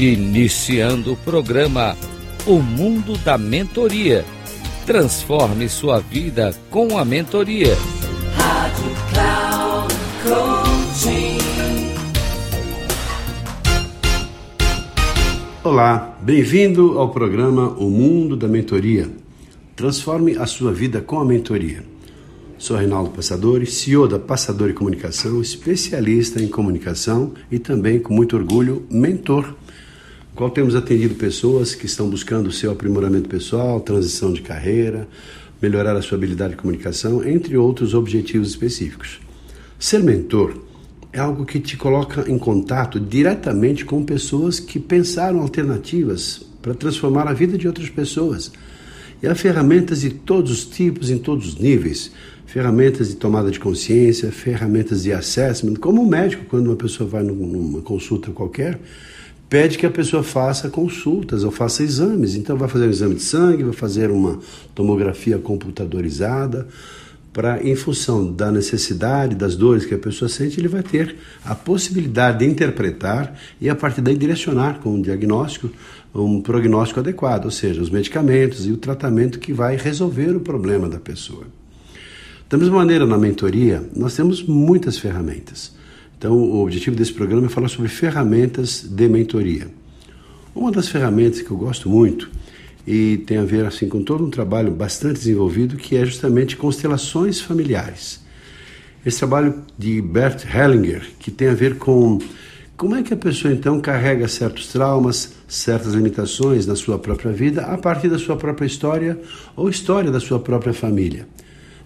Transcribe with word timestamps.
Iniciando 0.00 1.14
o 1.14 1.16
programa 1.16 1.96
O 2.46 2.60
Mundo 2.60 3.18
da 3.18 3.36
Mentoria. 3.36 4.24
Transforme 4.86 5.68
sua 5.68 5.98
vida 5.98 6.54
com 6.70 6.96
a 6.96 7.04
mentoria. 7.04 7.74
Rádio 8.36 8.84
Cloud 9.10 9.94
Coaching. 10.22 11.38
Olá, 15.64 16.16
bem-vindo 16.22 16.96
ao 16.96 17.08
programa 17.10 17.70
O 17.70 17.90
Mundo 17.90 18.36
da 18.36 18.46
Mentoria. 18.46 19.10
Transforme 19.74 20.36
a 20.36 20.46
sua 20.46 20.72
vida 20.72 21.00
com 21.00 21.18
a 21.18 21.24
mentoria. 21.24 21.82
Sou 22.56 22.76
Reinaldo 22.76 23.10
Passadori, 23.10 23.66
CEO 23.66 24.06
da 24.06 24.20
Passadori 24.20 24.74
Comunicação, 24.74 25.42
especialista 25.42 26.40
em 26.40 26.46
comunicação 26.46 27.32
e 27.50 27.58
também, 27.58 27.98
com 27.98 28.14
muito 28.14 28.36
orgulho, 28.36 28.86
mentor 28.88 29.56
qual 30.38 30.50
temos 30.50 30.76
atendido 30.76 31.16
pessoas 31.16 31.74
que 31.74 31.84
estão 31.84 32.08
buscando 32.08 32.46
o 32.46 32.52
seu 32.52 32.70
aprimoramento 32.70 33.28
pessoal, 33.28 33.80
transição 33.80 34.32
de 34.32 34.40
carreira, 34.40 35.08
melhorar 35.60 35.96
a 35.96 36.00
sua 36.00 36.16
habilidade 36.16 36.52
de 36.52 36.58
comunicação, 36.58 37.26
entre 37.26 37.56
outros 37.56 37.92
objetivos 37.92 38.50
específicos. 38.50 39.18
Ser 39.80 40.00
mentor 40.00 40.54
é 41.12 41.18
algo 41.18 41.44
que 41.44 41.58
te 41.58 41.76
coloca 41.76 42.30
em 42.30 42.38
contato 42.38 43.00
diretamente 43.00 43.84
com 43.84 44.04
pessoas 44.04 44.60
que 44.60 44.78
pensaram 44.78 45.40
alternativas 45.40 46.46
para 46.62 46.72
transformar 46.72 47.26
a 47.26 47.32
vida 47.32 47.58
de 47.58 47.66
outras 47.66 47.90
pessoas. 47.90 48.52
E 49.20 49.26
há 49.26 49.34
ferramentas 49.34 50.02
de 50.02 50.10
todos 50.10 50.52
os 50.52 50.64
tipos, 50.64 51.10
em 51.10 51.18
todos 51.18 51.48
os 51.48 51.58
níveis. 51.58 52.12
Ferramentas 52.46 53.08
de 53.08 53.16
tomada 53.16 53.50
de 53.50 53.58
consciência, 53.58 54.30
ferramentas 54.30 55.02
de 55.02 55.12
assessment, 55.12 55.74
como 55.80 56.00
um 56.00 56.06
médico, 56.06 56.44
quando 56.48 56.68
uma 56.68 56.76
pessoa 56.76 57.10
vai 57.10 57.24
numa 57.24 57.80
consulta 57.80 58.30
qualquer, 58.30 58.78
pede 59.48 59.78
que 59.78 59.86
a 59.86 59.90
pessoa 59.90 60.22
faça 60.22 60.68
consultas 60.68 61.44
ou 61.44 61.50
faça 61.50 61.82
exames. 61.82 62.34
Então, 62.34 62.56
vai 62.56 62.68
fazer 62.68 62.86
um 62.86 62.90
exame 62.90 63.14
de 63.14 63.22
sangue, 63.22 63.62
vai 63.62 63.72
fazer 63.72 64.10
uma 64.10 64.38
tomografia 64.74 65.38
computadorizada, 65.38 66.68
para, 67.32 67.62
em 67.62 67.76
função 67.76 68.32
da 68.32 68.50
necessidade, 68.50 69.36
das 69.36 69.54
dores 69.54 69.84
que 69.84 69.94
a 69.94 69.98
pessoa 69.98 70.28
sente, 70.28 70.58
ele 70.58 70.66
vai 70.66 70.82
ter 70.82 71.14
a 71.44 71.54
possibilidade 71.54 72.40
de 72.40 72.46
interpretar 72.46 73.38
e, 73.60 73.68
a 73.68 73.76
partir 73.76 74.00
daí, 74.00 74.16
direcionar 74.16 74.80
com 74.80 74.94
um 74.94 75.00
diagnóstico, 75.00 75.70
um 76.12 76.40
prognóstico 76.40 76.98
adequado, 76.98 77.44
ou 77.44 77.50
seja, 77.50 77.80
os 77.80 77.90
medicamentos 77.90 78.66
e 78.66 78.72
o 78.72 78.76
tratamento 78.76 79.38
que 79.38 79.52
vai 79.52 79.76
resolver 79.76 80.34
o 80.34 80.40
problema 80.40 80.88
da 80.88 80.98
pessoa. 80.98 81.44
Da 82.48 82.56
mesma 82.56 82.76
maneira, 82.76 83.06
na 83.06 83.18
mentoria, 83.18 83.88
nós 83.94 84.16
temos 84.16 84.42
muitas 84.42 84.98
ferramentas. 84.98 85.76
Então, 86.18 86.36
o 86.36 86.62
objetivo 86.64 86.96
desse 86.96 87.12
programa 87.12 87.46
é 87.46 87.48
falar 87.48 87.68
sobre 87.68 87.88
ferramentas 87.88 88.82
de 88.82 89.08
mentoria. 89.08 89.68
Uma 90.52 90.72
das 90.72 90.88
ferramentas 90.88 91.40
que 91.40 91.50
eu 91.50 91.56
gosto 91.56 91.88
muito 91.88 92.28
e 92.84 93.18
tem 93.18 93.38
a 93.38 93.44
ver 93.44 93.64
assim 93.64 93.88
com 93.88 94.02
todo 94.02 94.24
um 94.24 94.30
trabalho 94.30 94.72
bastante 94.72 95.14
desenvolvido 95.14 95.76
que 95.76 95.94
é 95.94 96.04
justamente 96.04 96.56
constelações 96.56 97.40
familiares. 97.40 98.20
Esse 99.06 99.18
trabalho 99.18 99.62
de 99.78 100.02
Bert 100.02 100.44
Hellinger, 100.44 101.08
que 101.20 101.30
tem 101.30 101.48
a 101.48 101.54
ver 101.54 101.76
com 101.76 102.18
como 102.76 102.96
é 102.96 103.02
que 103.02 103.14
a 103.14 103.16
pessoa 103.16 103.54
então 103.54 103.80
carrega 103.80 104.26
certos 104.26 104.68
traumas, 104.68 105.34
certas 105.46 105.94
limitações 105.94 106.66
na 106.66 106.74
sua 106.74 106.98
própria 106.98 107.30
vida 107.30 107.62
a 107.62 107.78
partir 107.78 108.08
da 108.08 108.18
sua 108.18 108.36
própria 108.36 108.66
história 108.66 109.20
ou 109.54 109.68
história 109.68 110.10
da 110.10 110.18
sua 110.18 110.40
própria 110.40 110.72
família. 110.72 111.28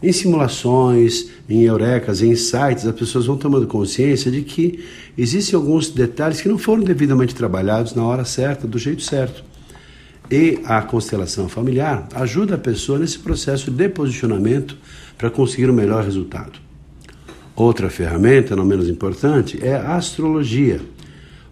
Em 0.02 0.12
simulações, 0.12 1.28
em 1.48 1.62
eurecas, 1.62 2.22
em 2.22 2.32
insights, 2.32 2.84
as 2.84 2.94
pessoas 2.94 3.26
vão 3.26 3.36
tomando 3.36 3.66
consciência 3.68 4.30
de 4.30 4.42
que 4.42 4.84
existem 5.16 5.54
alguns 5.54 5.90
detalhes 5.90 6.40
que 6.40 6.48
não 6.48 6.58
foram 6.58 6.82
devidamente 6.82 7.34
trabalhados 7.34 7.94
na 7.94 8.04
hora 8.04 8.24
certa, 8.24 8.66
do 8.66 8.78
jeito 8.78 9.02
certo. 9.02 9.44
E 10.28 10.60
a 10.64 10.82
constelação 10.82 11.48
familiar 11.48 12.08
ajuda 12.14 12.56
a 12.56 12.58
pessoa 12.58 12.98
nesse 12.98 13.18
processo 13.18 13.70
de 13.70 13.88
posicionamento 13.88 14.76
para 15.16 15.30
conseguir 15.30 15.70
o 15.70 15.74
melhor 15.74 16.02
resultado. 16.04 16.58
Outra 17.54 17.90
ferramenta, 17.90 18.56
não 18.56 18.64
menos 18.64 18.88
importante, 18.88 19.58
é 19.62 19.74
a 19.74 19.96
astrologia, 19.96 20.80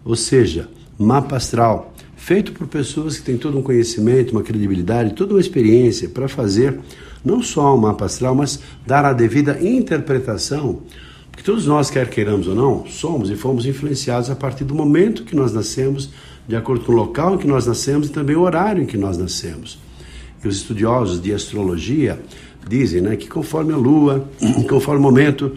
ou 0.03 0.15
seja, 0.15 0.67
mapa 0.97 1.37
astral, 1.37 1.90
feito 2.21 2.53
por 2.53 2.67
pessoas 2.67 3.17
que 3.17 3.23
têm 3.23 3.35
todo 3.35 3.57
um 3.57 3.63
conhecimento, 3.63 4.31
uma 4.31 4.43
credibilidade, 4.43 5.15
toda 5.15 5.33
uma 5.33 5.39
experiência 5.39 6.07
para 6.07 6.27
fazer 6.27 6.79
não 7.25 7.41
só 7.41 7.75
um 7.75 7.79
mapa 7.79 8.05
astral, 8.05 8.35
mas 8.35 8.59
dar 8.85 9.03
a 9.05 9.11
devida 9.11 9.57
interpretação. 9.59 10.83
Porque 11.31 11.43
todos 11.43 11.65
nós, 11.65 11.89
quer 11.89 12.07
queiramos 12.09 12.47
ou 12.47 12.53
não, 12.53 12.85
somos 12.85 13.31
e 13.31 13.35
fomos 13.35 13.65
influenciados 13.65 14.29
a 14.29 14.35
partir 14.35 14.63
do 14.63 14.75
momento 14.75 15.23
que 15.23 15.35
nós 15.35 15.51
nascemos, 15.51 16.11
de 16.47 16.55
acordo 16.55 16.85
com 16.85 16.91
o 16.91 16.95
local 16.95 17.35
em 17.35 17.37
que 17.39 17.47
nós 17.47 17.65
nascemos 17.65 18.07
e 18.07 18.11
também 18.11 18.35
o 18.35 18.41
horário 18.41 18.83
em 18.83 18.85
que 18.85 18.97
nós 18.97 19.17
nascemos. 19.17 19.79
E 20.43 20.47
os 20.47 20.57
estudiosos 20.57 21.19
de 21.19 21.33
astrologia 21.33 22.19
dizem 22.69 23.01
né, 23.01 23.15
que 23.15 23.27
conforme 23.27 23.73
a 23.73 23.77
lua, 23.77 24.29
conforme 24.69 24.99
o 24.99 25.03
momento 25.03 25.53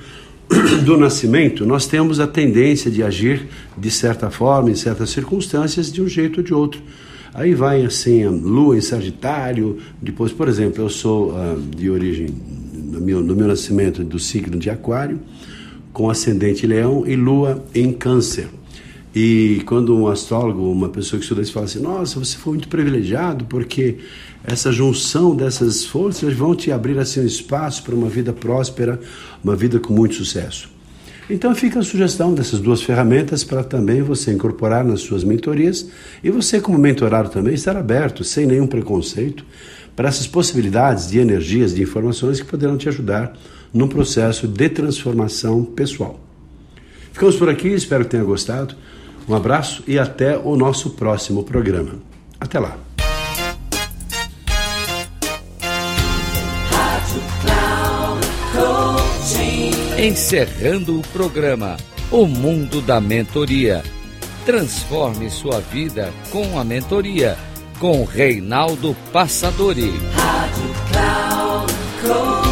do 0.84 0.96
nascimento, 0.96 1.66
nós 1.66 1.86
temos 1.86 2.20
a 2.20 2.26
tendência 2.26 2.90
de 2.90 3.02
agir 3.02 3.48
de 3.76 3.90
certa 3.90 4.30
forma, 4.30 4.70
em 4.70 4.74
certas 4.74 5.10
circunstâncias, 5.10 5.92
de 5.92 6.02
um 6.02 6.08
jeito 6.08 6.38
ou 6.38 6.42
de 6.44 6.54
outro. 6.54 6.82
Aí 7.32 7.54
vai 7.54 7.84
assim, 7.84 8.22
a 8.22 8.30
lua 8.30 8.76
em 8.76 8.80
Sagitário, 8.80 9.78
depois, 10.00 10.32
por 10.32 10.48
exemplo, 10.48 10.82
eu 10.84 10.88
sou 10.88 11.32
uh, 11.32 11.60
de 11.76 11.90
origem, 11.90 12.28
no 12.72 13.00
meu, 13.00 13.20
no 13.20 13.34
meu 13.34 13.48
nascimento, 13.48 14.04
do 14.04 14.18
signo 14.20 14.56
de 14.56 14.70
Aquário, 14.70 15.20
com 15.92 16.08
ascendente 16.08 16.66
leão 16.66 17.04
e 17.06 17.16
lua 17.16 17.64
em 17.74 17.92
Câncer. 17.92 18.48
E 19.14 19.62
quando 19.66 19.96
um 19.96 20.08
astrólogo, 20.08 20.68
uma 20.70 20.88
pessoa 20.88 21.18
que 21.18 21.24
estuda 21.24 21.40
isso, 21.40 21.52
fala 21.52 21.66
assim: 21.66 21.78
Nossa, 21.78 22.18
você 22.18 22.36
foi 22.36 22.54
muito 22.54 22.68
privilegiado 22.68 23.44
porque 23.44 23.98
essa 24.42 24.72
junção 24.72 25.36
dessas 25.36 25.84
forças 25.84 26.34
vão 26.34 26.54
te 26.54 26.72
abrir 26.72 26.98
assim 26.98 27.20
um 27.20 27.26
espaço 27.26 27.84
para 27.84 27.94
uma 27.94 28.08
vida 28.08 28.32
próspera, 28.32 28.98
uma 29.42 29.54
vida 29.54 29.78
com 29.78 29.94
muito 29.94 30.16
sucesso. 30.16 30.68
Então 31.30 31.54
fica 31.54 31.78
a 31.78 31.82
sugestão 31.82 32.34
dessas 32.34 32.60
duas 32.60 32.82
ferramentas 32.82 33.44
para 33.44 33.64
também 33.64 34.02
você 34.02 34.32
incorporar 34.32 34.84
nas 34.84 35.00
suas 35.00 35.24
mentorias 35.24 35.88
e 36.22 36.30
você 36.30 36.60
como 36.60 36.76
mentorado 36.76 37.30
também 37.30 37.54
estar 37.54 37.76
aberto, 37.76 38.22
sem 38.24 38.44
nenhum 38.46 38.66
preconceito, 38.66 39.46
para 39.96 40.08
essas 40.08 40.26
possibilidades 40.26 41.08
de 41.08 41.18
energias, 41.18 41.74
de 41.74 41.82
informações 41.82 42.40
que 42.40 42.46
poderão 42.46 42.76
te 42.76 42.88
ajudar 42.88 43.32
num 43.72 43.88
processo 43.88 44.46
de 44.46 44.68
transformação 44.68 45.64
pessoal. 45.64 46.20
Ficamos 47.12 47.36
por 47.36 47.48
aqui, 47.48 47.68
espero 47.68 48.04
que 48.04 48.10
tenha 48.10 48.24
gostado. 48.24 48.74
Um 49.28 49.34
abraço 49.34 49.82
e 49.86 49.98
até 49.98 50.36
o 50.36 50.56
nosso 50.56 50.90
próximo 50.90 51.44
programa. 51.44 51.94
Até 52.38 52.58
lá. 52.58 52.76
Encerrando 59.98 60.98
o 60.98 61.02
programa 61.08 61.76
O 62.10 62.26
Mundo 62.26 62.82
da 62.82 63.00
Mentoria. 63.00 63.82
Transforme 64.44 65.30
sua 65.30 65.60
vida 65.60 66.12
com 66.30 66.58
a 66.58 66.64
mentoria 66.64 67.38
com 67.78 68.04
Reinaldo 68.04 68.94
Passadori. 69.12 69.92
Rádio 70.12 70.74
Cloud 70.90 71.72
Coaching. 72.02 72.43